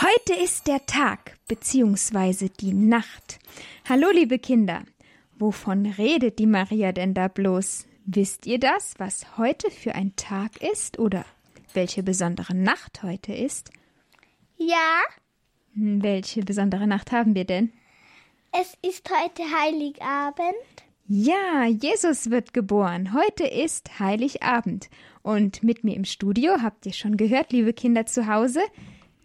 Heute 0.00 0.40
ist 0.42 0.66
der 0.66 0.86
Tag 0.86 1.36
bzw. 1.48 2.48
die 2.60 2.72
Nacht. 2.72 3.38
Hallo 3.88 4.08
liebe 4.12 4.38
Kinder, 4.38 4.82
wovon 5.38 5.86
redet 5.86 6.38
die 6.38 6.46
Maria 6.46 6.92
denn 6.92 7.14
da 7.14 7.28
bloß? 7.28 7.86
Wisst 8.06 8.46
ihr 8.46 8.58
das, 8.58 8.94
was 8.98 9.36
heute 9.36 9.70
für 9.70 9.94
ein 9.94 10.16
Tag 10.16 10.62
ist 10.62 10.98
oder 10.98 11.24
welche 11.74 12.02
besondere 12.02 12.54
Nacht 12.54 13.02
heute 13.02 13.32
ist? 13.34 13.70
Ja, 14.56 15.00
Hm, 15.74 16.02
Welche 16.02 16.42
besondere 16.42 16.86
Nacht 16.88 17.12
haben 17.12 17.34
wir 17.36 17.44
denn? 17.44 17.72
es 18.52 18.76
ist 18.82 19.08
heute 19.08 19.42
Heiligabend. 19.44 20.56
Ja, 21.06 21.64
Jesus 21.66 22.30
wird 22.30 22.52
geboren. 22.52 23.12
Heute 23.14 23.44
ist 23.44 24.00
Heiligabend. 24.00 24.90
Und 25.22 25.62
mit 25.62 25.84
mir 25.84 25.94
im 25.94 26.04
Studio 26.04 26.54
habt 26.62 26.86
ihr 26.86 26.92
schon 26.92 27.16
gehört, 27.16 27.52
liebe 27.52 27.72
Kinder 27.72 28.06
zu 28.06 28.26
Hause, 28.26 28.60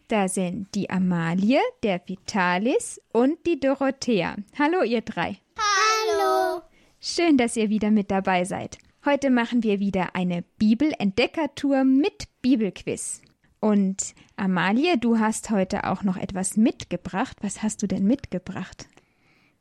da 0.07 0.27
sind 0.27 0.73
die 0.75 0.89
Amalie, 0.89 1.59
der 1.83 2.01
Vitalis 2.05 3.01
und 3.11 3.37
die 3.45 3.59
Dorothea. 3.59 4.35
Hallo 4.57 4.83
ihr 4.83 5.01
drei. 5.01 5.37
Hallo. 5.57 6.61
Schön, 6.99 7.37
dass 7.37 7.55
ihr 7.55 7.69
wieder 7.69 7.91
mit 7.91 8.11
dabei 8.11 8.43
seid. 8.45 8.77
Heute 9.03 9.29
machen 9.29 9.63
wir 9.63 9.79
wieder 9.79 10.15
eine 10.15 10.43
Bibelentdeckertour 10.57 11.83
mit 11.83 12.25
Bibelquiz. 12.41 13.21
Und 13.59 14.13
Amalie, 14.35 14.97
du 14.97 15.19
hast 15.19 15.49
heute 15.49 15.85
auch 15.85 16.03
noch 16.03 16.17
etwas 16.17 16.57
mitgebracht. 16.57 17.37
Was 17.41 17.63
hast 17.63 17.81
du 17.81 17.87
denn 17.87 18.05
mitgebracht? 18.05 18.87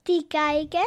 Die 0.07 0.27
Geige. 0.29 0.79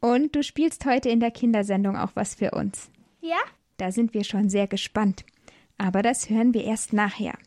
Und 0.00 0.36
du 0.36 0.42
spielst 0.42 0.84
heute 0.84 1.08
in 1.08 1.20
der 1.20 1.30
Kindersendung 1.30 1.96
auch 1.96 2.12
was 2.14 2.34
für 2.34 2.50
uns. 2.52 2.90
Ja, 3.20 3.38
Da 3.78 3.92
sind 3.92 4.12
wir 4.12 4.24
schon 4.24 4.48
sehr 4.50 4.66
gespannt. 4.66 5.24
Aber 5.78 6.02
das 6.02 6.28
hören 6.28 6.52
wir 6.52 6.64
erst 6.64 6.92
nachher. 6.92 7.38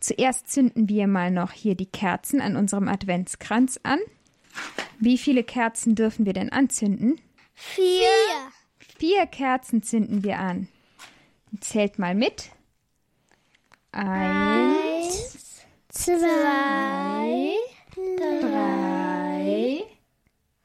Zuerst 0.00 0.50
zünden 0.50 0.88
wir 0.88 1.06
mal 1.06 1.30
noch 1.30 1.52
hier 1.52 1.74
die 1.74 1.90
Kerzen 1.90 2.40
an 2.40 2.56
unserem 2.56 2.88
Adventskranz 2.88 3.78
an. 3.82 3.98
Wie 4.98 5.18
viele 5.18 5.44
Kerzen 5.44 5.94
dürfen 5.94 6.26
wir 6.26 6.32
denn 6.32 6.50
anzünden? 6.50 7.20
vier. 7.54 8.08
Vier 8.98 9.26
Kerzen 9.26 9.82
zünden 9.82 10.24
wir 10.24 10.38
an. 10.38 10.68
Zählt 11.60 11.98
mal 11.98 12.14
mit. 12.14 12.50
Eins, 13.92 15.64
zwei, 15.88 17.52
drei 18.40 19.82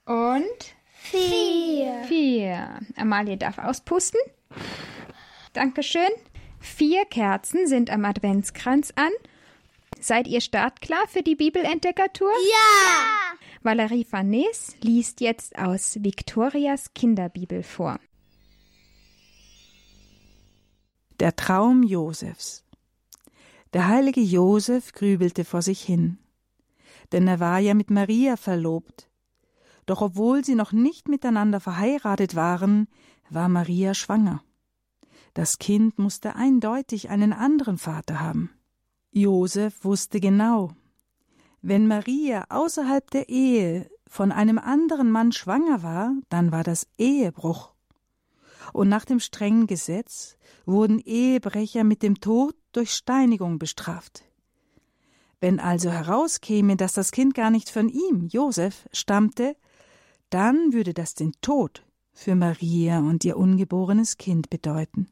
und 0.06 0.76
vier. 0.94 2.04
vier. 2.08 2.80
Amalie 2.96 3.38
darf 3.38 3.58
auspusten. 3.58 4.20
Dankeschön. 5.54 6.02
Vier 6.60 7.06
Kerzen 7.06 7.68
sind 7.68 7.90
am 7.90 8.06
Adventskranz 8.06 8.92
an. 8.96 9.12
Seid 10.00 10.28
ihr 10.28 10.42
startklar 10.42 11.08
für 11.08 11.24
die 11.24 11.36
Bibelentdeckertour? 11.36 12.30
Ja. 12.30 13.16
Valerie 13.64 14.06
Farnes 14.06 14.76
liest 14.82 15.22
jetzt 15.22 15.58
aus 15.58 15.98
Victorias 16.02 16.94
Kinderbibel 16.94 17.64
vor. 17.64 18.00
Der 21.20 21.36
Traum 21.36 21.82
Josefs. 21.84 22.64
Der 23.74 23.88
heilige 23.88 24.22
Josef 24.22 24.92
grübelte 24.92 25.44
vor 25.46 25.62
sich 25.62 25.82
hin, 25.82 26.18
denn 27.12 27.28
er 27.28 27.40
war 27.40 27.60
ja 27.60 27.74
mit 27.74 27.90
Maria 27.90 28.38
verlobt. 28.38 29.10
Doch 29.86 30.02
obwohl 30.02 30.46
sie 30.46 30.56
noch 30.56 30.72
nicht 30.72 31.08
miteinander 31.08 31.60
verheiratet 31.60 32.36
waren, 32.36 32.88
war 33.30 33.50
Maria 33.50 33.94
schwanger. 33.94 34.44
Das 35.34 35.58
Kind 35.60 36.00
musste 36.00 36.36
eindeutig 36.36 37.10
einen 37.10 37.34
anderen 37.34 37.78
Vater 37.78 38.20
haben. 38.20 38.55
Josef 39.18 39.86
wusste 39.86 40.20
genau, 40.20 40.72
wenn 41.62 41.88
Maria 41.88 42.44
außerhalb 42.50 43.10
der 43.12 43.30
Ehe 43.30 43.90
von 44.06 44.34
einem 44.34 44.58
anderen 44.58 45.10
Mann 45.10 45.32
schwanger 45.32 45.84
war, 45.84 46.14
dann 46.28 46.52
war 46.52 46.66
das 46.66 46.86
Ehebruch. 46.98 47.74
Und 48.74 48.90
nach 48.90 49.06
dem 49.06 49.22
strengen 49.22 49.68
Gesetz 49.68 50.36
wurden 50.66 51.00
Ehebrecher 51.00 51.86
mit 51.86 52.04
dem 52.04 52.20
Tod 52.20 52.56
durch 52.74 52.92
Steinigung 52.92 53.58
bestraft. 53.58 54.26
Wenn 55.40 55.62
also 55.62 55.90
herauskäme, 55.92 56.76
dass 56.76 56.92
das 56.92 57.14
Kind 57.14 57.36
gar 57.36 57.52
nicht 57.52 57.70
von 57.70 57.88
ihm, 57.88 58.28
Josef, 58.30 58.86
stammte, 58.92 59.56
dann 60.30 60.74
würde 60.74 60.94
das 60.94 61.16
den 61.16 61.32
Tod 61.40 61.86
für 62.12 62.36
Maria 62.36 63.00
und 63.00 63.24
ihr 63.24 63.38
ungeborenes 63.38 64.18
Kind 64.18 64.50
bedeuten. 64.50 65.08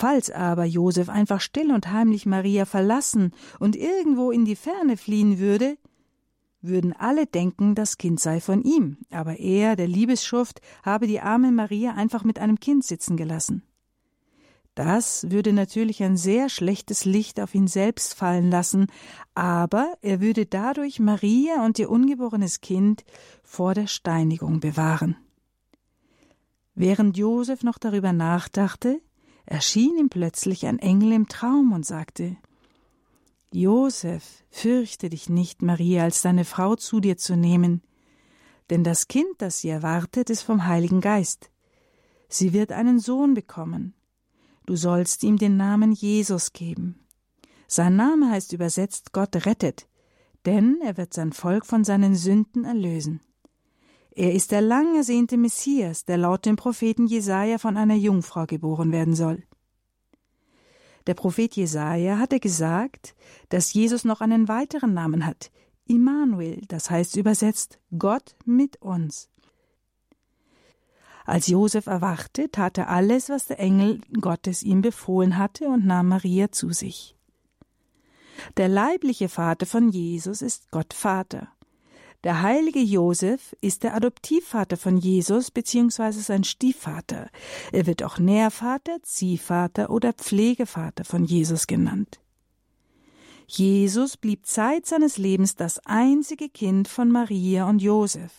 Falls 0.00 0.30
aber 0.30 0.64
Josef 0.64 1.10
einfach 1.10 1.42
still 1.42 1.70
und 1.70 1.92
heimlich 1.92 2.24
Maria 2.24 2.64
verlassen 2.64 3.32
und 3.58 3.76
irgendwo 3.76 4.30
in 4.30 4.46
die 4.46 4.56
Ferne 4.56 4.96
fliehen 4.96 5.38
würde, 5.38 5.76
würden 6.62 6.94
alle 6.94 7.26
denken, 7.26 7.74
das 7.74 7.98
Kind 7.98 8.18
sei 8.18 8.40
von 8.40 8.62
ihm, 8.62 8.96
aber 9.10 9.40
er, 9.40 9.76
der 9.76 9.88
Liebesschuft, 9.88 10.62
habe 10.82 11.06
die 11.06 11.20
arme 11.20 11.52
Maria 11.52 11.92
einfach 11.96 12.24
mit 12.24 12.38
einem 12.38 12.58
Kind 12.58 12.82
sitzen 12.82 13.18
gelassen. 13.18 13.62
Das 14.74 15.30
würde 15.30 15.52
natürlich 15.52 16.02
ein 16.02 16.16
sehr 16.16 16.48
schlechtes 16.48 17.04
Licht 17.04 17.38
auf 17.38 17.54
ihn 17.54 17.66
selbst 17.66 18.14
fallen 18.14 18.50
lassen, 18.50 18.86
aber 19.34 19.98
er 20.00 20.22
würde 20.22 20.46
dadurch 20.46 20.98
Maria 20.98 21.62
und 21.62 21.78
ihr 21.78 21.90
ungeborenes 21.90 22.62
Kind 22.62 23.04
vor 23.42 23.74
der 23.74 23.86
Steinigung 23.86 24.60
bewahren. 24.60 25.18
Während 26.74 27.18
Josef 27.18 27.62
noch 27.62 27.76
darüber 27.76 28.14
nachdachte, 28.14 29.02
erschien 29.50 29.98
ihm 29.98 30.08
plötzlich 30.08 30.66
ein 30.66 30.78
Engel 30.78 31.12
im 31.12 31.28
Traum 31.28 31.72
und 31.72 31.84
sagte 31.84 32.36
Josef, 33.52 34.44
fürchte 34.48 35.10
dich 35.10 35.28
nicht, 35.28 35.60
Maria 35.60 36.04
als 36.04 36.22
deine 36.22 36.44
Frau 36.44 36.76
zu 36.76 37.00
dir 37.00 37.16
zu 37.16 37.36
nehmen, 37.36 37.82
denn 38.70 38.84
das 38.84 39.08
Kind, 39.08 39.34
das 39.38 39.58
sie 39.58 39.68
erwartet, 39.68 40.30
ist 40.30 40.42
vom 40.42 40.66
Heiligen 40.66 41.00
Geist. 41.00 41.50
Sie 42.28 42.52
wird 42.52 42.70
einen 42.70 43.00
Sohn 43.00 43.34
bekommen. 43.34 43.94
Du 44.66 44.76
sollst 44.76 45.24
ihm 45.24 45.36
den 45.36 45.56
Namen 45.56 45.90
Jesus 45.90 46.52
geben. 46.52 47.00
Sein 47.66 47.96
Name 47.96 48.30
heißt 48.30 48.52
übersetzt 48.52 49.12
Gott 49.12 49.34
rettet, 49.46 49.88
denn 50.46 50.78
er 50.80 50.96
wird 50.96 51.12
sein 51.12 51.32
Volk 51.32 51.66
von 51.66 51.82
seinen 51.82 52.14
Sünden 52.14 52.64
erlösen. 52.64 53.20
Er 54.12 54.32
ist 54.34 54.50
der 54.50 54.60
lang 54.60 54.96
ersehnte 54.96 55.36
Messias, 55.36 56.04
der 56.04 56.18
laut 56.18 56.44
dem 56.44 56.56
Propheten 56.56 57.06
Jesaja 57.06 57.58
von 57.58 57.76
einer 57.76 57.94
Jungfrau 57.94 58.46
geboren 58.46 58.92
werden 58.92 59.14
soll. 59.14 59.42
Der 61.06 61.14
Prophet 61.14 61.54
Jesaja 61.56 62.18
hatte 62.18 62.40
gesagt, 62.40 63.14
dass 63.48 63.72
Jesus 63.72 64.04
noch 64.04 64.20
einen 64.20 64.48
weiteren 64.48 64.92
Namen 64.94 65.26
hat, 65.26 65.50
Immanuel, 65.86 66.62
das 66.68 66.90
heißt 66.90 67.16
übersetzt 67.16 67.80
Gott 67.98 68.36
mit 68.44 68.80
uns. 68.82 69.28
Als 71.24 71.46
Josef 71.46 71.86
erwachte, 71.86 72.50
tat 72.50 72.78
er 72.78 72.88
alles, 72.88 73.28
was 73.28 73.46
der 73.46 73.60
Engel 73.60 74.00
Gottes 74.20 74.62
ihm 74.62 74.82
befohlen 74.82 75.36
hatte 75.36 75.68
und 75.68 75.86
nahm 75.86 76.08
Maria 76.08 76.50
zu 76.50 76.72
sich. 76.72 77.16
Der 78.56 78.68
leibliche 78.68 79.28
Vater 79.28 79.66
von 79.66 79.90
Jesus 79.90 80.42
ist 80.42 80.70
Gott 80.70 80.94
Vater. 80.94 81.48
Der 82.22 82.42
heilige 82.42 82.80
Josef 82.80 83.56
ist 83.62 83.82
der 83.82 83.94
Adoptivvater 83.94 84.76
von 84.76 84.98
Jesus 84.98 85.50
bzw. 85.50 86.10
sein 86.12 86.44
Stiefvater. 86.44 87.30
Er 87.72 87.86
wird 87.86 88.02
auch 88.02 88.18
Nährvater, 88.18 89.02
Ziehvater 89.02 89.88
oder 89.88 90.12
Pflegevater 90.12 91.04
von 91.04 91.24
Jesus 91.24 91.66
genannt. 91.66 92.20
Jesus 93.46 94.18
blieb 94.18 94.46
Zeit 94.46 94.86
seines 94.86 95.16
Lebens 95.16 95.56
das 95.56 95.78
einzige 95.86 96.50
Kind 96.50 96.88
von 96.88 97.10
Maria 97.10 97.68
und 97.68 97.80
Josef. 97.80 98.32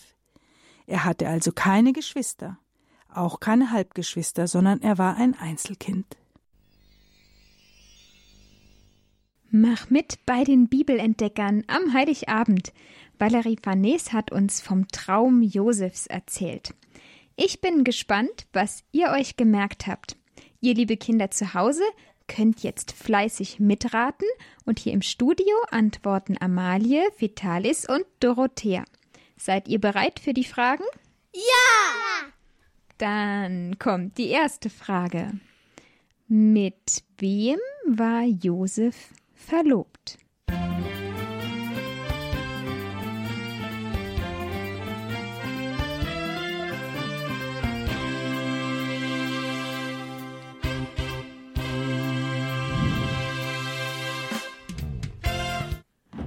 Er 0.85 1.03
hatte 1.03 1.27
also 1.27 1.51
keine 1.51 1.91
Geschwister, 1.91 2.59
auch 3.09 3.39
keine 3.39 3.71
Halbgeschwister, 3.71 4.47
sondern 4.47 4.81
er 4.81 4.99
war 4.99 5.15
ein 5.15 5.33
Einzelkind. 5.33 6.20
Mach 9.53 9.89
mit 9.89 10.25
bei 10.25 10.45
den 10.45 10.69
Bibelentdeckern 10.69 11.65
am 11.67 11.91
Heiligabend. 11.91 12.71
Valerie 13.19 13.57
Farnes 13.61 14.13
hat 14.13 14.31
uns 14.31 14.61
vom 14.61 14.87
Traum 14.87 15.41
Josefs 15.41 16.07
erzählt. 16.07 16.73
Ich 17.35 17.59
bin 17.59 17.83
gespannt, 17.83 18.47
was 18.53 18.85
ihr 18.93 19.09
euch 19.09 19.35
gemerkt 19.35 19.87
habt. 19.87 20.15
Ihr 20.61 20.73
liebe 20.73 20.95
Kinder 20.95 21.31
zu 21.31 21.53
Hause 21.53 21.83
könnt 22.27 22.63
jetzt 22.63 22.93
fleißig 22.93 23.59
mitraten 23.59 24.27
und 24.63 24.79
hier 24.79 24.93
im 24.93 25.01
Studio 25.01 25.53
antworten 25.69 26.37
Amalie, 26.39 27.03
Vitalis 27.17 27.85
und 27.85 28.05
Dorothea. 28.21 28.85
Seid 29.35 29.67
ihr 29.67 29.81
bereit 29.81 30.21
für 30.21 30.33
die 30.33 30.45
Fragen? 30.45 30.85
Ja. 31.33 32.29
Dann 32.97 33.77
kommt 33.79 34.17
die 34.17 34.29
erste 34.29 34.69
Frage. 34.69 35.31
Mit 36.29 37.03
wem 37.17 37.59
war 37.85 38.23
Josef 38.23 38.95
verlobt? 39.41 40.17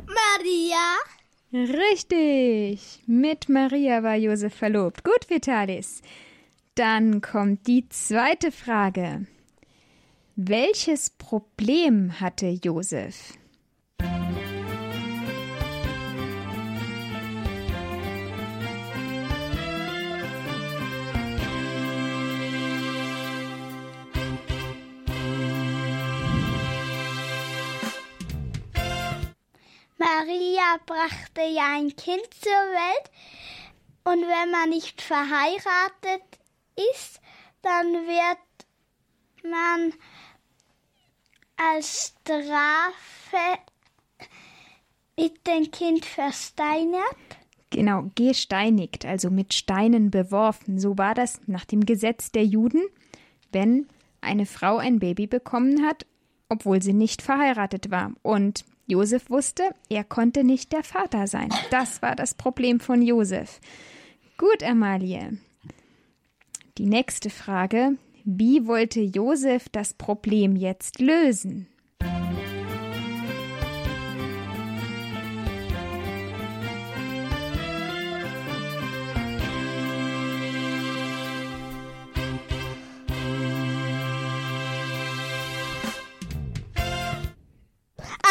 Maria. 0.07 0.97
Richtig. 1.53 3.03
Mit 3.07 3.49
Maria 3.49 4.03
war 4.03 4.17
Josef 4.17 4.55
verlobt. 4.55 5.05
Gut, 5.05 5.31
Vitalis. 5.31 6.03
Dann 6.75 7.21
kommt 7.21 7.67
die 7.69 7.89
zweite 7.89 8.51
Frage. 8.51 9.27
Welches 10.37 11.11
Problem 11.11 12.19
hatte 12.19 12.49
Josef? 12.49 13.35
Maria 29.97 30.81
brachte 30.85 31.43
ja 31.43 31.77
ein 31.77 31.95
Kind 31.95 32.27
zur 32.41 32.51
Welt 32.51 33.11
und 34.03 34.23
wenn 34.23 34.51
man 34.51 34.71
nicht 34.71 35.01
verheiratet 35.01 36.25
ist, 36.93 37.21
dann 37.63 37.87
wird 37.93 38.39
man 39.45 39.93
als 41.57 42.15
Strafe 42.21 43.59
mit 45.17 45.47
dem 45.47 45.71
Kind 45.71 46.05
versteinert. 46.05 47.17
Genau, 47.71 48.11
gesteinigt, 48.15 49.05
also 49.05 49.31
mit 49.31 49.53
Steinen 49.53 50.11
beworfen. 50.11 50.79
So 50.79 50.97
war 50.97 51.15
das 51.15 51.41
nach 51.47 51.65
dem 51.65 51.85
Gesetz 51.85 52.31
der 52.31 52.45
Juden, 52.45 52.83
wenn 53.53 53.89
eine 54.21 54.47
Frau 54.47 54.79
ein 54.79 55.01
Baby 55.01 55.27
bekommen 55.27 55.85
hat, 55.85 56.07
obwohl 56.49 56.83
sie 56.83 56.93
nicht 56.93 57.23
verheiratet 57.23 57.91
war. 57.91 58.13
Und 58.23 58.65
Josef 58.87 59.31
wusste, 59.31 59.75
er 59.89 60.05
konnte 60.05 60.45
nicht 60.45 60.73
der 60.73 60.85
Vater 60.85 61.27
sein. 61.27 61.49
Das 61.71 62.03
war 62.03 62.15
das 62.15 62.35
Problem 62.35 62.81
von 62.81 63.03
Josef. 63.03 63.61
Gut, 64.37 64.63
Amalie. 64.63 65.39
Die 66.79 66.87
nächste 66.87 67.31
Frage. 67.31 67.97
Wie 68.27 68.67
wollte 68.67 69.03
Josef 69.03 69.69
das 69.69 69.93
Problem 69.93 70.57
jetzt 70.57 70.99
lösen? 70.99 71.69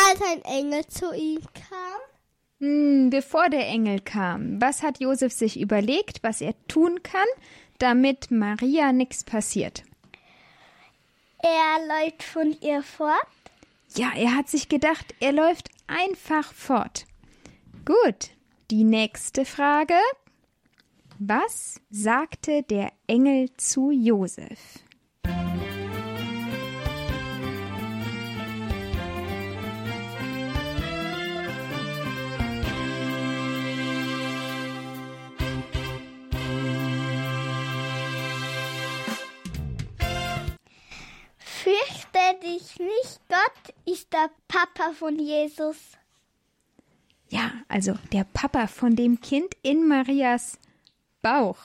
Als 0.10 0.22
ein 0.28 0.42
Engel 0.46 0.88
zu 0.88 1.13
ihm 1.13 1.42
kam, 1.54 1.93
Hm, 2.63 3.10
bevor 3.10 3.50
der 3.50 3.68
Engel 3.68 4.00
kam, 4.00 4.62
was 4.62 4.83
hat 4.83 5.01
Josef 5.01 5.33
sich 5.33 5.60
überlegt, 5.60 6.24
was 6.24 6.39
er 6.39 6.54
tun 6.69 7.04
kann, 7.04 7.27
damit 7.77 8.31
Maria 8.31 8.94
nichts 8.94 9.25
passiert? 9.25 9.83
er 11.39 11.86
läuft 11.86 12.24
von 12.24 12.56
ihr 12.62 12.81
fort. 12.81 13.27
Ja, 13.95 14.13
er 14.15 14.38
hat 14.38 14.48
sich 14.48 14.69
gedacht, 14.69 15.13
er 15.19 15.33
läuft 15.33 15.71
einfach 15.88 16.54
fort. 16.54 17.06
Gut, 17.83 18.30
die 18.71 18.86
nächste 18.86 19.44
Frage. 19.44 20.00
Was 21.19 21.81
sagte 21.89 22.63
der 22.63 22.94
Engel 23.07 23.50
zu 23.57 23.92
Josef? 23.92 24.80
Fürchte 41.63 42.45
dich 42.45 42.77
nicht, 42.77 43.21
Gott 43.30 43.74
ist 43.86 44.12
der 44.12 44.30
Papa 44.50 44.92
von 44.92 45.18
Jesus. 45.18 45.77
Ja, 47.30 47.54
also 47.69 47.94
der 48.12 48.25
Papa 48.25 48.68
von 48.68 48.98
dem 48.98 49.21
Kind 49.21 49.56
in 49.62 49.88
Marias 49.88 50.60
Bauch. 51.21 51.60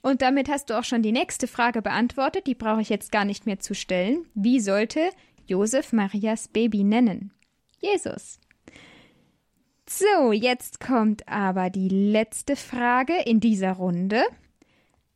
Und 0.00 0.22
damit 0.22 0.48
hast 0.48 0.70
du 0.70 0.78
auch 0.78 0.84
schon 0.84 1.02
die 1.02 1.12
nächste 1.12 1.46
Frage 1.46 1.82
beantwortet, 1.82 2.46
die 2.46 2.54
brauche 2.54 2.80
ich 2.80 2.88
jetzt 2.88 3.12
gar 3.12 3.26
nicht 3.26 3.44
mehr 3.44 3.60
zu 3.60 3.74
stellen. 3.74 4.24
Wie 4.34 4.60
sollte 4.60 5.10
Josef 5.46 5.92
Marias 5.92 6.48
Baby 6.48 6.82
nennen? 6.82 7.30
Jesus. 7.80 8.40
So, 9.86 10.32
jetzt 10.32 10.80
kommt 10.80 11.28
aber 11.28 11.68
die 11.68 11.90
letzte 11.90 12.56
Frage 12.56 13.20
in 13.26 13.40
dieser 13.40 13.72
Runde. 13.72 14.22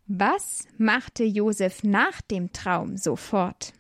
Was 0.07 0.69
machte 0.77 1.25
Josef 1.25 1.83
nach 1.83 2.21
dem 2.21 2.53
Traum 2.53 2.99
sofort? 2.99 3.73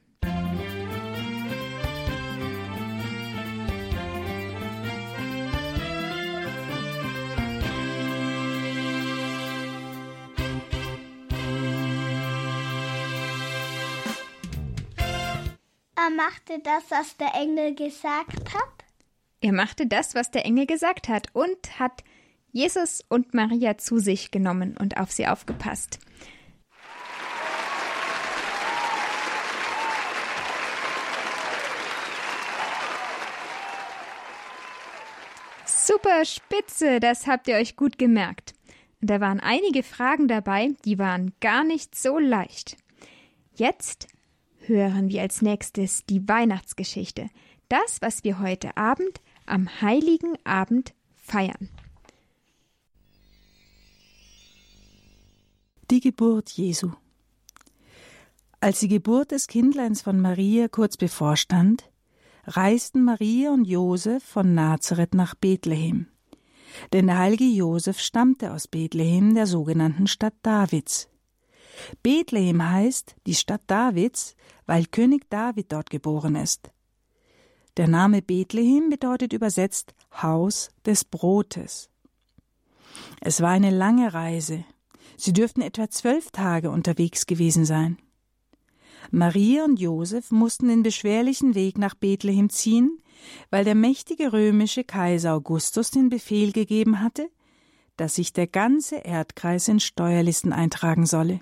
Er 16.08 16.14
machte 16.14 16.58
das, 16.60 16.90
was 16.90 17.18
der 17.18 17.34
Engel 17.34 17.74
gesagt 17.74 18.54
hat. 18.54 18.84
Er 19.42 19.52
machte 19.52 19.86
das, 19.86 20.14
was 20.14 20.30
der 20.30 20.46
Engel 20.46 20.64
gesagt 20.64 21.06
hat 21.06 21.26
und 21.34 21.78
hat 21.78 22.02
Jesus 22.50 23.04
und 23.10 23.34
Maria 23.34 23.76
zu 23.76 23.98
sich 23.98 24.30
genommen 24.30 24.74
und 24.78 24.96
auf 24.96 25.12
sie 25.12 25.26
aufgepasst. 25.26 25.98
Super 35.66 36.24
spitze, 36.24 37.00
das 37.00 37.26
habt 37.26 37.48
ihr 37.48 37.56
euch 37.56 37.76
gut 37.76 37.98
gemerkt. 37.98 38.54
Da 39.02 39.20
waren 39.20 39.40
einige 39.40 39.82
Fragen 39.82 40.26
dabei, 40.26 40.70
die 40.86 40.98
waren 40.98 41.34
gar 41.42 41.64
nicht 41.64 41.94
so 41.94 42.18
leicht. 42.18 42.78
Jetzt 43.52 44.08
hören 44.68 45.08
wir 45.08 45.22
als 45.22 45.42
nächstes 45.42 46.04
die 46.06 46.28
Weihnachtsgeschichte. 46.28 47.28
Das, 47.68 48.00
was 48.00 48.24
wir 48.24 48.38
heute 48.38 48.76
Abend 48.76 49.20
am 49.46 49.68
heiligen 49.80 50.36
Abend 50.44 50.94
feiern. 51.14 51.68
Die 55.90 56.00
Geburt 56.00 56.50
Jesu. 56.50 56.92
Als 58.60 58.80
die 58.80 58.88
Geburt 58.88 59.30
des 59.30 59.46
Kindleins 59.46 60.02
von 60.02 60.20
Maria 60.20 60.68
kurz 60.68 60.96
bevorstand, 60.96 61.90
reisten 62.44 63.04
Maria 63.04 63.52
und 63.52 63.64
Josef 63.64 64.22
von 64.22 64.54
Nazareth 64.54 65.14
nach 65.14 65.34
Bethlehem. 65.34 66.08
Denn 66.92 67.06
der 67.06 67.18
heilige 67.18 67.44
Josef 67.44 68.00
stammte 68.00 68.52
aus 68.52 68.68
Bethlehem, 68.68 69.34
der 69.34 69.46
sogenannten 69.46 70.06
Stadt 70.06 70.34
Davids. 70.42 71.08
Bethlehem 72.02 72.68
heißt 72.68 73.16
die 73.26 73.34
Stadt 73.34 73.62
Davids, 73.66 74.36
weil 74.66 74.86
König 74.86 75.28
David 75.30 75.72
dort 75.72 75.90
geboren 75.90 76.36
ist. 76.36 76.70
Der 77.76 77.88
Name 77.88 78.22
Bethlehem 78.22 78.90
bedeutet 78.90 79.32
übersetzt 79.32 79.94
Haus 80.20 80.70
des 80.84 81.04
Brotes. 81.04 81.90
Es 83.20 83.40
war 83.40 83.50
eine 83.50 83.70
lange 83.70 84.12
Reise. 84.14 84.64
Sie 85.16 85.32
dürften 85.32 85.62
etwa 85.62 85.88
zwölf 85.90 86.30
Tage 86.30 86.70
unterwegs 86.70 87.26
gewesen 87.26 87.64
sein. 87.64 87.98
Maria 89.10 89.64
und 89.64 89.80
Josef 89.80 90.30
mussten 90.30 90.68
den 90.68 90.82
beschwerlichen 90.82 91.54
Weg 91.54 91.78
nach 91.78 91.94
Bethlehem 91.94 92.50
ziehen, 92.50 93.00
weil 93.50 93.64
der 93.64 93.74
mächtige 93.74 94.32
römische 94.32 94.84
Kaiser 94.84 95.34
Augustus 95.34 95.90
den 95.90 96.08
Befehl 96.08 96.52
gegeben 96.52 97.00
hatte, 97.00 97.30
dass 97.96 98.16
sich 98.16 98.32
der 98.32 98.46
ganze 98.46 98.96
Erdkreis 98.96 99.68
in 99.68 99.80
Steuerlisten 99.80 100.52
eintragen 100.52 101.06
solle. 101.06 101.40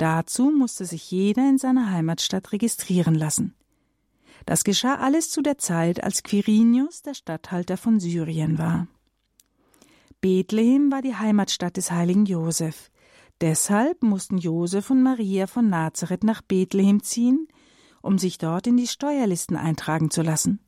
Dazu 0.00 0.50
musste 0.50 0.86
sich 0.86 1.10
jeder 1.10 1.46
in 1.46 1.58
seiner 1.58 1.90
Heimatstadt 1.90 2.52
registrieren 2.52 3.14
lassen. 3.14 3.54
Das 4.46 4.64
geschah 4.64 4.94
alles 4.94 5.30
zu 5.30 5.42
der 5.42 5.58
Zeit, 5.58 6.02
als 6.02 6.22
Quirinius 6.22 7.02
der 7.02 7.12
Statthalter 7.12 7.76
von 7.76 8.00
Syrien 8.00 8.56
war. 8.56 8.88
Bethlehem 10.22 10.90
war 10.90 11.02
die 11.02 11.16
Heimatstadt 11.16 11.76
des 11.76 11.90
heiligen 11.90 12.24
Josef. 12.24 12.90
Deshalb 13.42 14.02
mussten 14.02 14.38
Josef 14.38 14.88
und 14.88 15.02
Maria 15.02 15.46
von 15.46 15.68
Nazareth 15.68 16.24
nach 16.24 16.40
Bethlehem 16.40 17.02
ziehen, 17.02 17.46
um 18.00 18.16
sich 18.16 18.38
dort 18.38 18.66
in 18.66 18.78
die 18.78 18.86
Steuerlisten 18.86 19.58
eintragen 19.58 20.10
zu 20.10 20.22
lassen. 20.22 20.60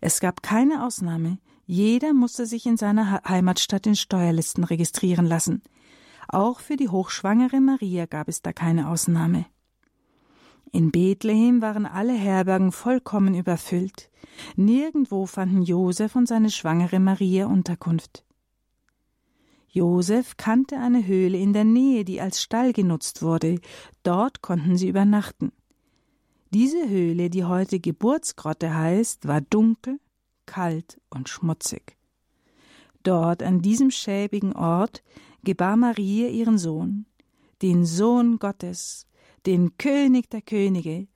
Es 0.00 0.18
gab 0.18 0.42
keine 0.42 0.86
Ausnahme. 0.86 1.36
Jeder 1.66 2.14
musste 2.14 2.46
sich 2.46 2.64
in 2.64 2.78
seiner 2.78 3.20
Heimatstadt 3.28 3.86
in 3.86 3.96
Steuerlisten 3.96 4.64
registrieren 4.64 5.26
lassen. 5.26 5.60
Auch 6.28 6.60
für 6.60 6.76
die 6.76 6.90
hochschwangere 6.90 7.60
Maria 7.60 8.06
gab 8.06 8.28
es 8.28 8.42
da 8.42 8.52
keine 8.52 8.90
Ausnahme. 8.90 9.46
In 10.70 10.90
Bethlehem 10.90 11.62
waren 11.62 11.86
alle 11.86 12.12
Herbergen 12.12 12.72
vollkommen 12.72 13.34
überfüllt. 13.34 14.10
Nirgendwo 14.54 15.24
fanden 15.24 15.62
Josef 15.62 16.14
und 16.14 16.28
seine 16.28 16.50
schwangere 16.50 17.00
Maria 17.00 17.46
Unterkunft. 17.46 18.24
Josef 19.68 20.36
kannte 20.36 20.78
eine 20.78 21.06
Höhle 21.06 21.38
in 21.38 21.54
der 21.54 21.64
Nähe, 21.64 22.04
die 22.04 22.20
als 22.20 22.42
Stall 22.42 22.74
genutzt 22.74 23.22
wurde. 23.22 23.60
Dort 24.02 24.42
konnten 24.42 24.76
sie 24.76 24.88
übernachten. 24.88 25.52
Diese 26.50 26.88
Höhle, 26.88 27.30
die 27.30 27.44
heute 27.44 27.80
Geburtsgrotte 27.80 28.74
heißt, 28.74 29.26
war 29.26 29.40
dunkel, 29.40 30.00
kalt 30.44 31.00
und 31.10 31.28
schmutzig. 31.28 31.96
Dort, 33.02 33.42
an 33.42 33.60
diesem 33.62 33.90
schäbigen 33.90 34.54
Ort, 34.54 35.02
gebar 35.44 35.76
Maria 35.76 36.28
ihren 36.28 36.58
Sohn, 36.58 37.06
den 37.62 37.84
Sohn 37.84 38.38
Gottes, 38.38 39.06
den 39.46 39.76
König 39.78 40.30
der 40.30 40.42
Könige, 40.42 41.08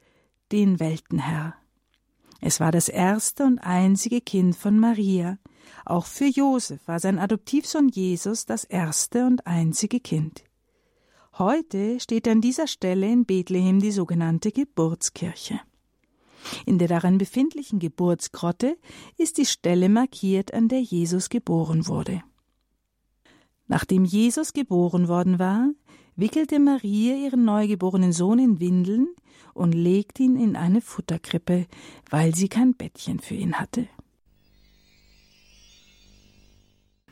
den 0.51 0.81
Weltenherr. 0.81 1.55
Es 2.41 2.59
war 2.59 2.73
das 2.73 2.89
erste 2.89 3.45
und 3.45 3.59
einzige 3.61 4.21
Kind 4.21 4.57
von 4.57 4.79
Maria. 4.79 5.39
Auch 5.85 6.07
für 6.07 6.27
Josef 6.27 6.87
war 6.87 6.99
sein 6.99 7.19
Adoptivsohn 7.19 7.89
Jesus 7.89 8.47
das 8.47 8.65
erste 8.65 9.27
und 9.27 9.47
einzige 9.47 10.01
Kind. 10.01 10.45
Heute 11.39 12.01
steht 12.01 12.29
an 12.29 12.41
dieser 12.41 12.67
Stelle 12.67 13.11
in 13.11 13.25
Bethlehem 13.25 13.81
die 13.81 13.93
sogenannte 13.93 14.51
Geburtskirche. 14.51 15.61
In 16.67 16.79
der 16.79 16.89
darin 16.89 17.19
befindlichen 17.19 17.79
Geburtsgrotte 17.79 18.77
ist 19.17 19.39
die 19.39 19.47
Stelle 19.47 19.89
markiert, 19.89 20.53
an 20.53 20.69
der 20.69 20.83
Jesus 20.83 21.29
geboren 21.29 21.87
wurde. 21.87 22.23
Nachdem 23.73 24.05
Jesus 24.05 24.53
geboren 24.53 25.09
worden 25.09 25.39
war, 25.39 25.71
wickelte 26.15 26.59
Maria 26.59 27.15
ihren 27.17 27.47
neugeborenen 27.47 28.13
Sohn 28.13 28.39
in 28.39 28.61
Windeln 28.61 29.09
und 29.55 29.73
legte 29.73 30.25
ihn 30.25 30.37
in 30.37 30.57
eine 30.57 30.83
Futterkrippe, 30.83 31.65
weil 32.11 32.35
sie 32.35 32.51
kein 32.51 32.75
Bettchen 32.75 33.19
für 33.19 33.35
ihn 33.35 33.55
hatte. 33.55 33.89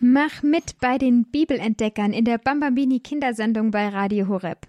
Mach 0.00 0.42
mit 0.42 0.78
bei 0.80 0.98
den 0.98 1.24
Bibelentdeckern 1.30 2.12
in 2.12 2.26
der 2.26 2.36
Bambambini 2.36 3.00
Kindersendung 3.00 3.70
bei 3.70 3.88
Radio 3.88 4.28
Horeb. 4.28 4.66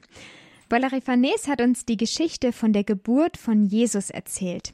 Valerie 0.69 1.01
Farnes 1.01 1.49
hat 1.49 1.59
uns 1.59 1.83
die 1.83 1.97
Geschichte 1.97 2.53
von 2.53 2.71
der 2.71 2.85
Geburt 2.85 3.35
von 3.35 3.65
Jesus 3.65 4.11
erzählt. 4.11 4.73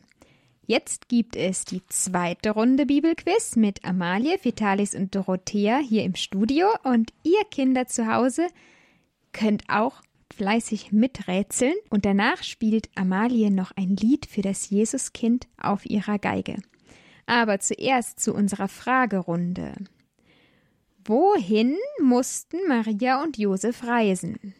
Jetzt 0.70 1.08
gibt 1.08 1.38
es 1.38 1.64
die 1.64 1.82
zweite 1.88 2.52
Runde 2.52 2.86
Bibelquiz 2.86 3.56
mit 3.56 3.86
Amalie, 3.86 4.38
Vitalis 4.44 4.96
und 4.96 5.16
Dorothea 5.16 5.78
hier 5.78 6.04
im 6.04 6.16
Studio 6.16 6.68
und 6.84 7.14
ihr 7.24 7.42
Kinder 7.50 7.88
zu 7.88 8.14
Hause 8.14 8.48
könnt 9.32 9.64
auch 9.70 10.02
fleißig 10.36 10.92
miträtseln 10.92 11.74
und 11.90 12.04
danach 12.04 12.44
spielt 12.44 12.90
Amalie 12.96 13.50
noch 13.50 13.72
ein 13.78 13.96
Lied 13.96 14.26
für 14.26 14.42
das 14.42 14.70
Jesuskind 14.70 15.48
auf 15.58 15.86
ihrer 15.86 16.20
Geige. 16.20 16.58
Aber 17.28 17.62
zuerst 17.62 18.20
zu 18.20 18.34
unserer 18.34 18.68
Fragerunde. 18.68 19.74
Wohin 21.06 21.78
mussten 22.02 22.58
Maria 22.68 23.24
und 23.24 23.38
Josef 23.38 23.86
reisen? 23.86 24.54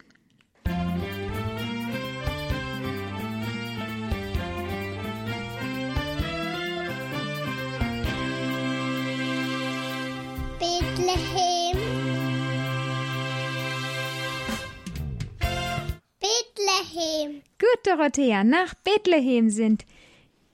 Bethlehem. 16.98 17.42
Gut, 17.60 17.80
Dorothea, 17.86 18.44
nach 18.44 18.74
Bethlehem 18.74 19.50
sind 19.50 19.86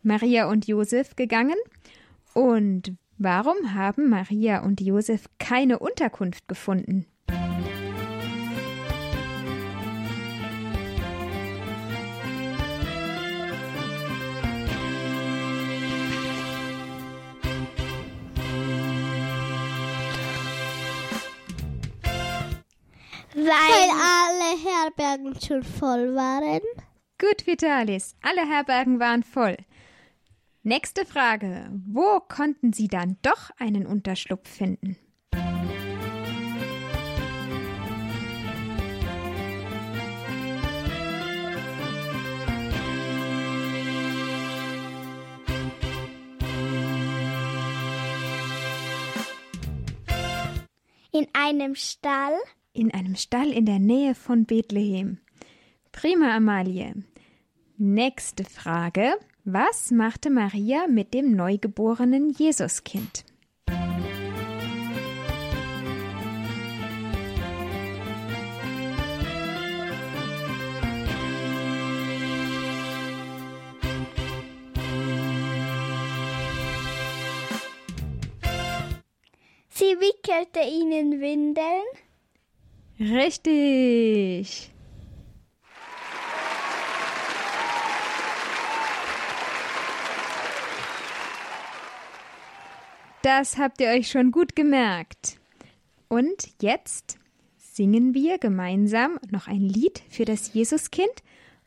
Maria 0.02 0.50
und 0.50 0.68
Josef 0.68 1.16
gegangen. 1.16 1.56
Und 2.34 2.94
warum 3.18 3.74
haben 3.74 4.10
Maria 4.10 4.64
und 4.64 4.82
Josef 4.82 5.26
keine 5.40 5.80
Unterkunft 5.80 6.48
gefunden? 6.48 7.06
Weil 23.46 23.90
alle 23.92 24.58
Herbergen 24.58 25.40
schon 25.42 25.64
voll 25.64 26.16
waren. 26.16 26.62
Gut, 27.20 27.46
Vitalis, 27.46 28.16
alle 28.22 28.48
Herbergen 28.48 29.02
waren 29.02 29.24
voll. 29.24 29.58
Nächste 30.62 31.06
Frage. 31.06 31.70
Wo 31.86 32.22
konnten 32.22 32.72
Sie 32.72 32.88
dann 32.88 33.18
doch 33.22 33.50
einen 33.60 33.86
Unterschlupf 33.86 34.50
finden? 34.50 34.98
In 51.12 51.28
einem 51.34 51.76
Stall. 51.76 52.34
In 52.75 52.92
einem 52.92 53.15
Stall 53.15 53.51
in 53.51 53.68
der 53.68 53.77
Nähe 53.77 54.15
von 54.15 54.46
Bethlehem. 54.46 55.20
Prima, 55.92 56.36
Amalie. 56.36 56.96
Nächste 57.77 58.46
Frage. 58.46 59.13
Was 59.46 59.92
machte 59.92 60.32
Maria 60.32 60.88
mit 60.88 61.13
dem 61.13 61.36
neugeborenen 61.36 62.32
Jesuskind? 62.32 63.25
Sie 79.70 80.00
wickelte 80.00 80.62
ihn 80.62 80.92
in 80.92 81.22
Windeln. 81.22 81.84
Richtig. 83.00 84.72
Das 93.24 93.58
habt 93.58 93.80
ihr 93.80 93.88
euch 93.88 94.10
schon 94.10 94.32
gut 94.32 94.56
gemerkt. 94.56 95.40
Und 96.10 96.50
jetzt 96.62 97.18
singen 97.58 98.14
wir 98.14 98.38
gemeinsam 98.38 99.18
noch 99.32 99.48
ein 99.48 99.62
Lied 99.62 100.04
für 100.10 100.26
das 100.26 100.54
Jesuskind 100.54 101.24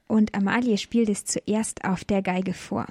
und 0.07 0.35
Amalie 0.35 0.79
spielt 0.79 1.09
es 1.09 1.25
zuerst 1.25 1.85
auf 1.85 2.05
der 2.05 2.23
Geige 2.23 2.53
vor. 2.53 2.87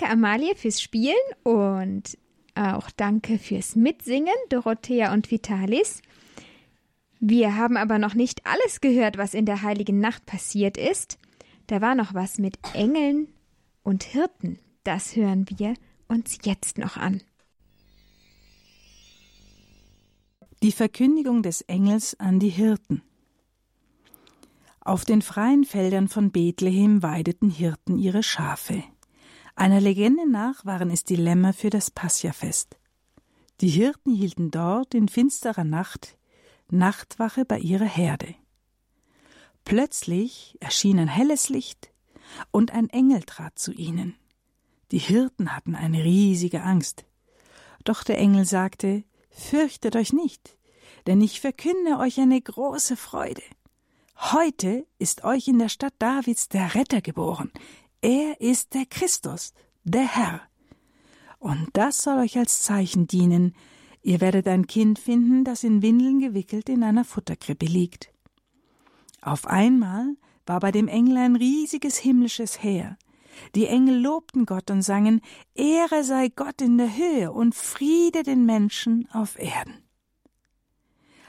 Danke, 0.00 0.14
Amalie, 0.14 0.54
fürs 0.54 0.80
Spielen 0.80 1.14
und 1.42 2.16
auch 2.54 2.90
danke 2.90 3.38
fürs 3.38 3.76
Mitsingen, 3.76 4.32
Dorothea 4.48 5.12
und 5.12 5.30
Vitalis. 5.30 6.00
Wir 7.18 7.56
haben 7.56 7.76
aber 7.76 7.98
noch 7.98 8.14
nicht 8.14 8.46
alles 8.46 8.80
gehört, 8.80 9.18
was 9.18 9.34
in 9.34 9.44
der 9.44 9.60
heiligen 9.60 10.00
Nacht 10.00 10.24
passiert 10.24 10.78
ist. 10.78 11.18
Da 11.66 11.82
war 11.82 11.94
noch 11.94 12.14
was 12.14 12.38
mit 12.38 12.58
Engeln 12.72 13.28
und 13.82 14.04
Hirten. 14.04 14.58
Das 14.84 15.16
hören 15.16 15.44
wir 15.50 15.74
uns 16.08 16.38
jetzt 16.44 16.78
noch 16.78 16.96
an. 16.96 17.20
Die 20.62 20.72
Verkündigung 20.72 21.42
des 21.42 21.60
Engels 21.60 22.18
an 22.18 22.38
die 22.38 22.48
Hirten. 22.48 23.02
Auf 24.80 25.04
den 25.04 25.20
freien 25.20 25.64
Feldern 25.64 26.08
von 26.08 26.30
Bethlehem 26.30 27.02
weideten 27.02 27.50
Hirten 27.50 27.98
ihre 27.98 28.22
Schafe. 28.22 28.82
Einer 29.60 29.82
Legende 29.82 30.26
nach 30.26 30.64
waren 30.64 30.88
es 30.88 31.04
die 31.04 31.16
Lämmer 31.16 31.52
für 31.52 31.68
das 31.68 31.90
Passiafest. 31.90 32.78
Die 33.60 33.68
Hirten 33.68 34.14
hielten 34.14 34.50
dort 34.50 34.94
in 34.94 35.06
finsterer 35.06 35.64
Nacht 35.64 36.16
Nachtwache 36.70 37.44
bei 37.44 37.58
ihrer 37.58 37.84
Herde. 37.84 38.34
Plötzlich 39.66 40.56
erschien 40.60 40.98
ein 40.98 41.08
helles 41.08 41.50
Licht 41.50 41.92
und 42.50 42.70
ein 42.70 42.88
Engel 42.88 43.22
trat 43.24 43.58
zu 43.58 43.72
ihnen. 43.72 44.14
Die 44.92 44.98
Hirten 44.98 45.54
hatten 45.54 45.74
eine 45.74 46.04
riesige 46.04 46.62
Angst. 46.62 47.04
Doch 47.84 48.02
der 48.02 48.16
Engel 48.16 48.46
sagte, 48.46 49.04
Fürchtet 49.28 49.94
euch 49.94 50.14
nicht, 50.14 50.56
denn 51.06 51.20
ich 51.20 51.38
verkünde 51.38 51.98
euch 51.98 52.18
eine 52.18 52.40
große 52.40 52.96
Freude. 52.96 53.42
Heute 54.16 54.86
ist 54.98 55.22
euch 55.22 55.48
in 55.48 55.58
der 55.58 55.68
Stadt 55.68 55.94
Davids 55.98 56.48
der 56.48 56.74
Retter 56.74 57.02
geboren. 57.02 57.52
Er 58.02 58.40
ist 58.40 58.72
der 58.74 58.86
Christus, 58.86 59.52
der 59.84 60.06
Herr. 60.06 60.40
Und 61.38 61.68
das 61.74 62.02
soll 62.02 62.18
euch 62.18 62.38
als 62.38 62.62
Zeichen 62.62 63.06
dienen. 63.06 63.54
Ihr 64.02 64.20
werdet 64.20 64.48
ein 64.48 64.66
Kind 64.66 64.98
finden, 64.98 65.44
das 65.44 65.64
in 65.64 65.82
Windeln 65.82 66.20
gewickelt 66.20 66.70
in 66.70 66.82
einer 66.82 67.04
Futterkrippe 67.04 67.66
liegt. 67.66 68.10
Auf 69.20 69.46
einmal 69.46 70.16
war 70.46 70.60
bei 70.60 70.72
dem 70.72 70.88
Engel 70.88 71.18
ein 71.18 71.36
riesiges 71.36 71.98
himmlisches 71.98 72.62
Heer. 72.62 72.96
Die 73.54 73.66
Engel 73.66 74.00
lobten 74.00 74.46
Gott 74.46 74.70
und 74.70 74.82
sangen 74.82 75.20
Ehre 75.54 76.02
sei 76.02 76.28
Gott 76.28 76.62
in 76.62 76.78
der 76.78 76.96
Höhe 76.96 77.32
und 77.32 77.54
Friede 77.54 78.22
den 78.22 78.46
Menschen 78.46 79.08
auf 79.12 79.38
Erden. 79.38 79.82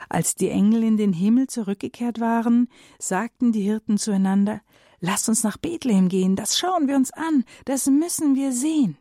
Als 0.09 0.35
die 0.35 0.49
Engel 0.49 0.83
in 0.83 0.97
den 0.97 1.13
Himmel 1.13 1.47
zurückgekehrt 1.47 2.19
waren, 2.19 2.69
sagten 2.99 3.51
die 3.51 3.61
Hirten 3.61 3.97
zueinander 3.97 4.61
Lasst 5.01 5.27
uns 5.29 5.43
nach 5.43 5.57
Bethlehem 5.57 6.09
gehen, 6.09 6.35
das 6.35 6.59
schauen 6.59 6.87
wir 6.87 6.95
uns 6.95 7.11
an, 7.11 7.43
das 7.65 7.87
müssen 7.87 8.35
wir 8.35 8.53
sehen. 8.53 8.97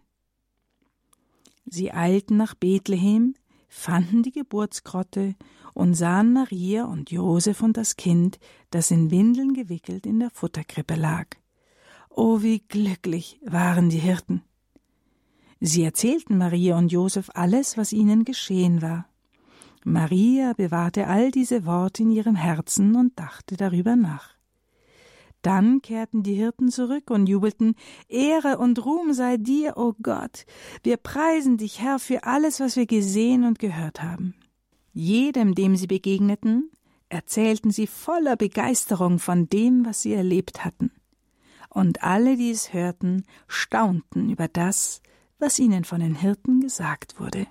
Sie 1.66 1.92
eilten 1.92 2.38
nach 2.38 2.54
Bethlehem, 2.54 3.34
fanden 3.68 4.22
die 4.22 4.32
Geburtsgrotte 4.32 5.36
und 5.74 5.94
sahen 5.94 6.32
Maria 6.32 6.86
und 6.86 7.10
Josef 7.10 7.62
und 7.62 7.76
das 7.76 7.96
Kind, 7.96 8.40
das 8.70 8.90
in 8.90 9.10
Windeln 9.10 9.52
gewickelt 9.52 10.06
in 10.06 10.18
der 10.18 10.30
Futterkrippe 10.30 10.94
lag. 10.94 11.26
Oh, 12.08 12.40
wie 12.40 12.60
glücklich 12.60 13.38
waren 13.44 13.90
die 13.90 13.98
Hirten. 13.98 14.42
Sie 15.60 15.84
erzählten 15.84 16.38
Maria 16.38 16.78
und 16.78 16.90
Josef 16.90 17.30
alles, 17.34 17.76
was 17.76 17.92
ihnen 17.92 18.24
geschehen 18.24 18.80
war. 18.80 19.06
Maria 19.84 20.54
bewahrte 20.54 21.06
all 21.06 21.30
diese 21.30 21.66
Worte 21.66 22.02
in 22.02 22.10
ihrem 22.10 22.36
Herzen 22.36 22.96
und 22.96 23.18
dachte 23.18 23.58
darüber 23.58 23.96
nach. 23.96 24.39
Dann 25.42 25.80
kehrten 25.80 26.22
die 26.22 26.34
Hirten 26.34 26.68
zurück 26.68 27.10
und 27.10 27.28
jubelten 27.28 27.74
Ehre 28.08 28.58
und 28.58 28.84
Ruhm 28.84 29.14
sei 29.14 29.38
dir, 29.38 29.76
o 29.76 29.88
oh 29.88 29.94
Gott. 30.02 30.44
Wir 30.82 30.96
preisen 30.98 31.56
dich, 31.56 31.80
Herr, 31.80 31.98
für 31.98 32.24
alles, 32.24 32.60
was 32.60 32.76
wir 32.76 32.86
gesehen 32.86 33.44
und 33.44 33.58
gehört 33.58 34.02
haben. 34.02 34.34
Jedem, 34.92 35.54
dem 35.54 35.76
sie 35.76 35.86
begegneten, 35.86 36.70
erzählten 37.08 37.70
sie 37.70 37.86
voller 37.86 38.36
Begeisterung 38.36 39.18
von 39.18 39.48
dem, 39.48 39.86
was 39.86 40.02
sie 40.02 40.12
erlebt 40.12 40.64
hatten. 40.64 40.90
Und 41.68 42.02
alle, 42.02 42.36
die 42.36 42.50
es 42.50 42.72
hörten, 42.72 43.24
staunten 43.46 44.28
über 44.28 44.48
das, 44.48 45.00
was 45.38 45.58
ihnen 45.58 45.84
von 45.84 46.00
den 46.00 46.16
Hirten 46.16 46.60
gesagt 46.60 47.18
wurde. 47.18 47.46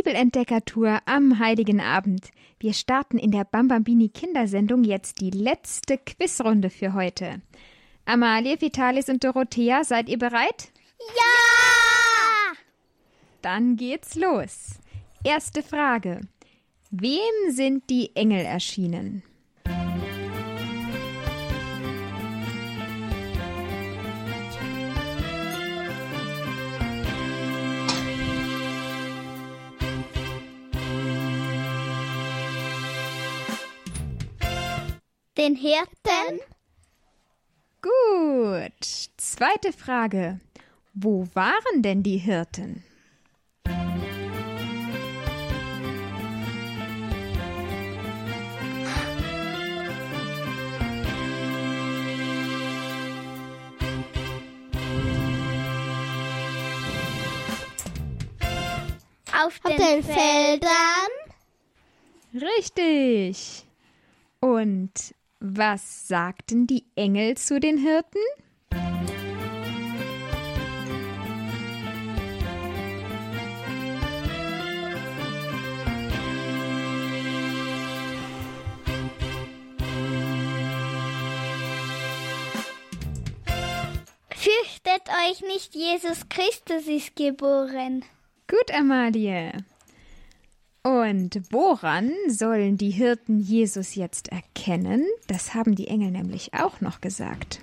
Bibelentdeckertour 0.00 1.00
am 1.04 1.38
Heiligen 1.40 1.78
Abend. 1.78 2.30
Wir 2.58 2.72
starten 2.72 3.18
in 3.18 3.32
der 3.32 3.44
Bambambini 3.44 4.08
Kindersendung 4.08 4.82
jetzt 4.82 5.20
die 5.20 5.28
letzte 5.28 5.98
Quizrunde 5.98 6.70
für 6.70 6.94
heute. 6.94 7.42
Amalie, 8.06 8.58
Vitalis 8.62 9.10
und 9.10 9.22
Dorothea, 9.22 9.84
seid 9.84 10.08
ihr 10.08 10.16
bereit? 10.16 10.72
Ja! 11.00 12.56
Dann 13.42 13.76
geht's 13.76 14.14
los. 14.14 14.78
Erste 15.22 15.62
Frage. 15.62 16.22
Wem 16.90 17.50
sind 17.50 17.90
die 17.90 18.16
Engel 18.16 18.46
erschienen? 18.46 19.22
Den 35.40 35.54
Hirten? 35.54 36.38
Gut. 37.80 39.10
Zweite 39.16 39.72
Frage. 39.72 40.38
Wo 40.92 41.26
waren 41.32 41.80
denn 41.80 42.02
die 42.02 42.18
Hirten? 42.18 42.84
Auf 59.42 59.58
den, 59.60 59.76
den 59.78 60.02
Feldern? 60.02 60.70
Richtig. 62.34 63.64
Und 64.40 65.14
was 65.40 66.06
sagten 66.06 66.66
die 66.66 66.84
Engel 66.96 67.36
zu 67.36 67.58
den 67.58 67.78
Hirten? 67.78 68.20
Fürchtet 84.30 85.08
euch 85.08 85.40
nicht, 85.42 85.74
Jesus 85.74 86.28
Christus 86.28 86.86
ist 86.86 87.16
geboren. 87.16 88.04
Gut, 88.46 88.74
Amalie. 88.74 89.52
Und 90.82 91.42
woran 91.50 92.10
sollen 92.28 92.78
die 92.78 92.90
Hirten 92.90 93.38
Jesus 93.38 93.96
jetzt 93.96 94.28
erkennen? 94.28 95.06
Das 95.26 95.52
haben 95.52 95.74
die 95.74 95.88
Engel 95.88 96.10
nämlich 96.10 96.54
auch 96.54 96.80
noch 96.80 97.02
gesagt. 97.02 97.60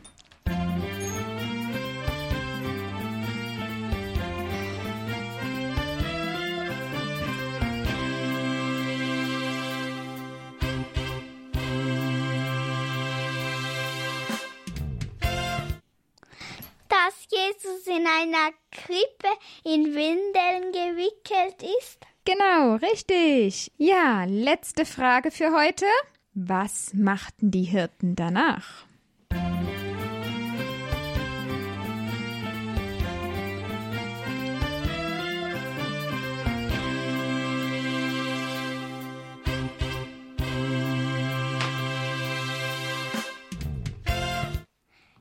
Dass 16.88 17.25
Jesus 17.32 17.88
in 17.88 18.06
einer 18.06 18.51
Krippe 18.71 19.27
in 19.63 19.95
Windeln 19.95 20.71
gewickelt 20.71 21.63
ist? 21.80 22.06
Genau, 22.27 22.75
richtig. 22.75 23.71
Ja, 23.77 24.25
letzte 24.25 24.83
Frage 24.83 25.31
für 25.31 25.53
heute. 25.53 25.85
Was 26.33 26.93
machten 26.93 27.51
die 27.51 27.63
Hirten 27.63 28.17
danach? 28.17 28.85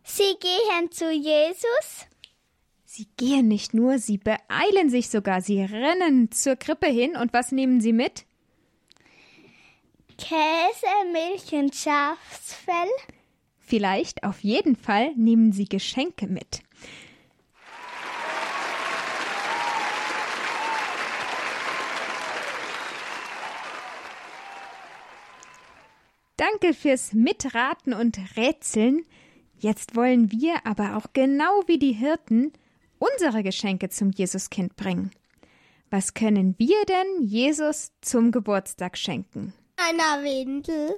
Sie 0.02 0.34
gehen 0.40 0.90
zu 0.90 1.12
Jesus 1.12 2.08
Sie 2.96 3.08
gehen 3.18 3.46
nicht 3.46 3.74
nur, 3.74 3.98
sie 3.98 4.16
beeilen 4.16 4.88
sich 4.88 5.10
sogar, 5.10 5.42
sie 5.42 5.60
rennen 5.60 6.32
zur 6.32 6.56
Krippe 6.56 6.86
hin 6.86 7.14
und 7.14 7.34
was 7.34 7.52
nehmen 7.52 7.78
sie 7.78 7.92
mit? 7.92 8.24
Käse, 10.16 10.86
Milch 11.12 11.52
und 11.52 11.74
Schafsfell. 11.74 12.88
Vielleicht, 13.58 14.24
auf 14.24 14.42
jeden 14.42 14.76
Fall, 14.76 15.14
nehmen 15.14 15.52
Sie 15.52 15.66
Geschenke 15.66 16.26
mit. 16.26 16.62
Danke 26.38 26.72
fürs 26.72 27.12
Mitraten 27.12 27.92
und 27.92 28.18
Rätseln. 28.38 29.04
Jetzt 29.58 29.96
wollen 29.96 30.32
wir 30.32 30.64
aber 30.64 30.96
auch 30.96 31.12
genau 31.12 31.62
wie 31.66 31.78
die 31.78 31.92
Hirten 31.92 32.54
unsere 32.98 33.42
Geschenke 33.42 33.88
zum 33.88 34.10
Jesuskind 34.10 34.76
bringen. 34.76 35.10
Was 35.90 36.14
können 36.14 36.54
wir 36.58 36.84
denn 36.86 37.22
Jesus 37.22 37.92
zum 38.00 38.32
Geburtstag 38.32 38.96
schenken? 38.98 39.52
Eine 39.76 40.24
Windel. 40.24 40.96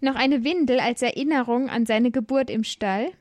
Noch 0.00 0.16
eine 0.16 0.44
Windel 0.44 0.80
als 0.80 1.00
Erinnerung 1.02 1.70
an 1.70 1.86
seine 1.86 2.10
Geburt 2.10 2.50
im 2.50 2.64
Stall. 2.64 3.12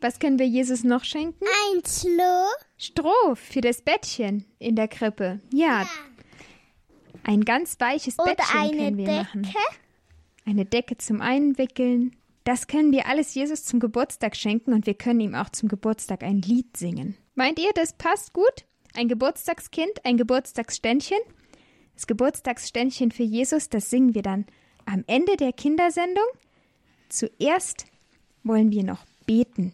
Was 0.00 0.18
können 0.18 0.38
wir 0.38 0.46
Jesus 0.46 0.84
noch 0.84 1.04
schenken? 1.04 1.44
Ein 1.72 1.82
Stroh. 1.86 2.46
Stroh 2.76 3.34
für 3.34 3.62
das 3.62 3.80
Bettchen 3.82 4.44
in 4.58 4.76
der 4.76 4.88
Krippe. 4.88 5.40
Ja, 5.52 5.82
Ja. 5.82 5.88
ein 7.22 7.44
ganz 7.44 7.80
weiches 7.80 8.18
Oder 8.18 8.34
Bettchen 8.34 8.70
können 8.78 8.96
wir 8.98 9.04
Decke. 9.06 9.16
machen. 9.38 9.46
Eine 10.44 10.66
Decke 10.66 10.98
zum 10.98 11.22
Einwickeln. 11.22 12.14
Das 12.44 12.66
können 12.66 12.92
wir 12.92 13.06
alles 13.06 13.34
Jesus 13.34 13.64
zum 13.64 13.80
Geburtstag 13.80 14.36
schenken 14.36 14.74
und 14.74 14.86
wir 14.86 14.94
können 14.94 15.20
ihm 15.20 15.34
auch 15.34 15.48
zum 15.48 15.68
Geburtstag 15.68 16.22
ein 16.22 16.42
Lied 16.42 16.76
singen. 16.76 17.16
Meint 17.34 17.58
ihr, 17.58 17.72
das 17.74 17.94
passt 17.94 18.34
gut? 18.34 18.66
Ein 18.94 19.08
Geburtstagskind, 19.08 20.04
ein 20.04 20.18
Geburtstagsständchen? 20.18 21.18
Das 21.94 22.06
Geburtstagsständchen 22.06 23.10
für 23.10 23.22
Jesus, 23.22 23.70
das 23.70 23.88
singen 23.88 24.14
wir 24.14 24.22
dann 24.22 24.44
am 24.84 25.04
Ende 25.06 25.36
der 25.36 25.52
Kindersendung. 25.52 26.24
Zuerst 27.08 27.86
wollen 28.42 28.70
wir 28.70 28.84
noch 28.84 29.04
beten. 29.26 29.72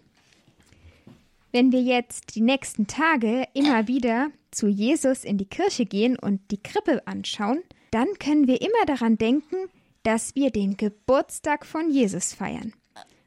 Wenn 1.52 1.72
wir 1.72 1.82
jetzt 1.82 2.36
die 2.36 2.40
nächsten 2.40 2.86
Tage 2.86 3.48
immer 3.52 3.88
wieder 3.88 4.30
zu 4.52 4.68
Jesus 4.68 5.24
in 5.24 5.38
die 5.38 5.48
Kirche 5.48 5.86
gehen 5.86 6.16
und 6.16 6.40
die 6.52 6.62
Krippe 6.62 7.06
anschauen, 7.06 7.62
dann 7.90 8.06
können 8.20 8.46
wir 8.46 8.60
immer 8.60 8.86
daran 8.86 9.18
denken, 9.18 9.56
dass 10.02 10.34
wir 10.34 10.50
den 10.50 10.76
Geburtstag 10.76 11.66
von 11.66 11.90
Jesus 11.90 12.32
feiern. 12.32 12.72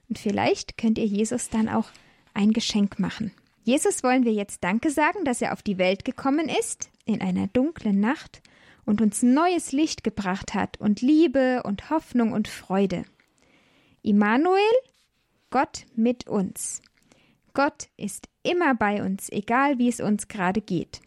Und 0.10 0.20
vielleicht 0.20 0.78
könnt 0.78 0.98
ihr 0.98 1.06
Jesus 1.06 1.50
dann 1.50 1.70
auch 1.70 1.90
ein 2.34 2.54
Geschenk 2.54 3.00
machen. 3.00 3.32
Jesus 3.64 4.04
wollen 4.04 4.26
wir 4.26 4.34
jetzt 4.34 4.64
Danke 4.64 4.90
sagen, 4.90 5.24
dass 5.24 5.42
er 5.42 5.54
auf 5.54 5.62
die 5.62 5.78
Welt 5.78 6.04
gekommen 6.04 6.50
ist, 6.50 6.90
in 7.06 7.22
einer 7.22 7.48
dunklen 7.48 8.00
Nacht, 8.00 8.42
und 8.86 9.02
uns 9.02 9.24
neues 9.24 9.72
Licht 9.72 10.04
gebracht 10.04 10.54
hat 10.54 10.80
und 10.80 11.02
Liebe 11.02 11.64
und 11.64 11.90
Hoffnung 11.90 12.34
und 12.34 12.50
Freude. 12.50 13.06
Immanuel, 14.02 14.60
Gott 15.50 15.86
mit 15.96 16.28
uns. 16.28 16.82
Gott 17.54 17.88
ist 17.96 18.28
immer 18.42 18.76
bei 18.76 19.02
uns, 19.04 19.32
egal 19.32 19.78
wie 19.78 19.88
es 19.88 20.02
uns 20.02 20.28
gerade 20.28 20.60
geht. 20.60 21.02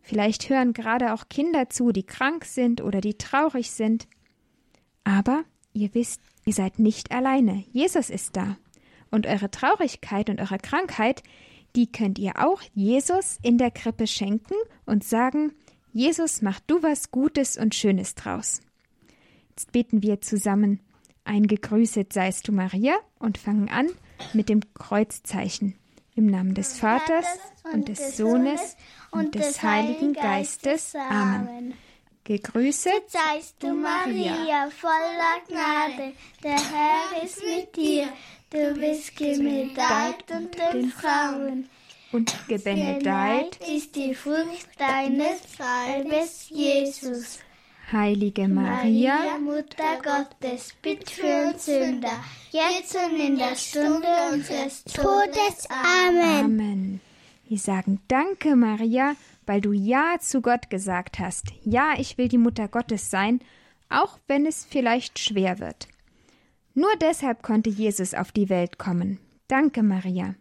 Vielleicht 0.00 0.48
hören 0.48 0.72
gerade 0.72 1.12
auch 1.12 1.28
Kinder 1.28 1.68
zu, 1.68 1.92
die 1.92 2.02
krank 2.02 2.44
sind 2.44 2.80
oder 2.80 3.00
die 3.00 3.18
traurig 3.18 3.70
sind. 3.70 4.08
Aber 5.08 5.44
ihr 5.72 5.94
wisst, 5.94 6.20
ihr 6.44 6.52
seid 6.52 6.78
nicht 6.78 7.12
alleine. 7.12 7.64
Jesus 7.72 8.10
ist 8.10 8.36
da. 8.36 8.58
Und 9.10 9.26
eure 9.26 9.50
Traurigkeit 9.50 10.28
und 10.28 10.38
eure 10.38 10.58
Krankheit, 10.58 11.22
die 11.76 11.90
könnt 11.90 12.18
ihr 12.18 12.44
auch 12.44 12.60
Jesus 12.74 13.38
in 13.42 13.56
der 13.56 13.70
Krippe 13.70 14.06
schenken 14.06 14.54
und 14.84 15.04
sagen, 15.04 15.52
Jesus, 15.94 16.42
mach 16.42 16.60
du 16.60 16.82
was 16.82 17.10
Gutes 17.10 17.56
und 17.56 17.74
Schönes 17.74 18.14
draus. 18.16 18.60
Jetzt 19.50 19.72
beten 19.72 20.02
wir 20.02 20.20
zusammen 20.20 20.80
ein 21.28 21.46
Gegrüßet 21.46 22.10
seist 22.10 22.48
du 22.48 22.52
Maria 22.52 22.94
und 23.18 23.36
fangen 23.36 23.68
an 23.68 23.88
mit 24.32 24.48
dem 24.48 24.60
Kreuzzeichen. 24.72 25.74
Im 26.14 26.24
Namen 26.24 26.54
des 26.54 26.78
Vaters 26.78 27.26
und 27.74 27.88
des 27.88 28.16
Sohnes 28.16 28.76
und 29.10 29.34
des 29.34 29.62
Heiligen 29.62 30.14
Geistes. 30.14 30.94
Amen. 30.94 31.74
Gegrüßet 32.28 33.04
Seist 33.10 33.54
du, 33.58 33.72
Maria, 33.72 34.68
voller 34.68 35.40
Gnade, 35.48 36.12
der 36.44 36.58
Herr 36.58 37.24
ist 37.24 37.42
mit 37.42 37.74
dir. 37.74 38.06
Du 38.50 38.74
bist 38.74 39.16
gebenedeit 39.16 40.30
unter 40.30 40.72
den 40.72 40.90
Frauen. 40.90 41.70
und 42.12 42.36
gebenedeit, 42.46 43.58
ist 43.74 43.96
die 43.96 44.14
Frucht 44.14 44.68
deines 44.76 45.40
Leibes, 45.58 46.50
Jesus. 46.50 47.38
heilige 47.90 48.46
Maria, 48.46 49.38
Mutter 49.40 49.96
Gottes, 50.04 50.74
bitt 50.82 51.08
für 51.08 51.48
uns 51.48 51.64
Sünder, 51.64 52.22
jetzt 52.50 52.94
und 52.94 53.18
in 53.18 53.38
der 53.38 53.56
Stunde 53.56 54.06
unseres 54.34 54.84
Todes. 54.84 55.66
Amen. 55.70 56.44
Amen. 56.44 57.00
Wir 57.48 57.58
sagen 57.58 58.02
Danke, 58.06 58.54
Maria, 58.54 59.16
weil 59.48 59.60
du 59.60 59.72
Ja 59.72 60.16
zu 60.20 60.42
Gott 60.42 60.70
gesagt 60.70 61.18
hast. 61.18 61.52
Ja, 61.62 61.94
ich 61.98 62.18
will 62.18 62.28
die 62.28 62.38
Mutter 62.38 62.68
Gottes 62.68 63.10
sein, 63.10 63.40
auch 63.88 64.18
wenn 64.26 64.46
es 64.46 64.64
vielleicht 64.64 65.18
schwer 65.18 65.58
wird. 65.58 65.88
Nur 66.74 66.90
deshalb 67.00 67.42
konnte 67.42 67.70
Jesus 67.70 68.14
auf 68.14 68.30
die 68.30 68.48
Welt 68.48 68.78
kommen. 68.78 69.18
Danke, 69.48 69.82
Maria. 69.82 70.34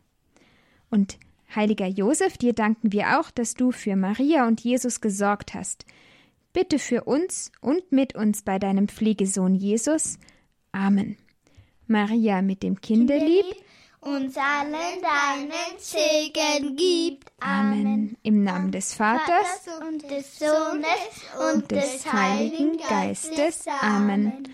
Und 0.89 1.17
heiliger 1.55 1.87
Josef, 1.87 2.37
dir 2.37 2.53
danken 2.53 2.91
wir 2.91 3.19
auch, 3.19 3.31
dass 3.31 3.53
du 3.53 3.71
für 3.71 3.95
Maria 3.95 4.45
und 4.45 4.61
Jesus 4.61 5.01
gesorgt 5.01 5.53
hast. 5.53 5.85
Bitte 6.53 6.77
für 6.77 7.05
uns 7.05 7.51
und 7.61 7.91
mit 7.91 8.15
uns 8.15 8.41
bei 8.41 8.59
deinem 8.59 8.87
Pflegesohn 8.87 9.55
Jesus. 9.55 10.19
Amen. 10.71 11.17
Maria 11.87 12.41
mit 12.41 12.61
dem 12.63 12.81
Kindelieb. 12.81 13.45
Uns 14.01 14.37
allen 14.37 15.01
deinen 15.01 15.79
Segen 15.79 16.75
gibt. 16.75 17.29
Amen. 17.39 18.17
Im 18.23 18.43
Namen 18.43 18.71
des 18.71 18.93
Vaters 18.93 19.67
und 19.87 20.09
des 20.09 20.39
Sohnes 20.39 20.87
und 21.53 21.71
des 21.71 22.11
Heiligen 22.11 22.77
Geistes. 22.77 23.65
Amen. 23.81 24.53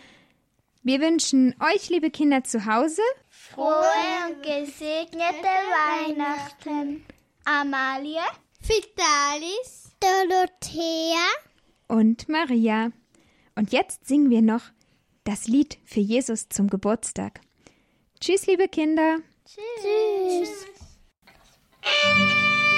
Wir 0.81 0.99
wünschen 0.99 1.55
euch, 1.61 1.89
liebe 1.89 2.09
Kinder 2.11 2.43
zu 2.43 2.65
Hause, 2.65 3.01
Frohe 3.29 3.83
und 4.27 4.41
gesegnete 4.43 5.47
Weihnachten. 6.07 7.05
Amalie, 7.45 8.19
Vitalis, 8.59 9.91
Dorothea. 9.99 11.25
und 11.87 12.27
Maria. 12.27 12.91
Und 13.55 13.71
jetzt 13.71 14.07
singen 14.07 14.29
wir 14.29 14.41
noch 14.41 14.63
das 15.23 15.47
Lied 15.47 15.77
für 15.85 15.99
Jesus 15.99 16.49
zum 16.49 16.69
Geburtstag. 16.69 17.39
Tschüss, 18.19 18.47
liebe 18.47 18.67
Kinder. 18.67 19.19
Tschüss. 19.55 20.65
Glöckchen, 21.83 22.72